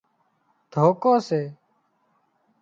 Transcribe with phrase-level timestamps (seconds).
[0.73, 1.41] ڌوڪو سي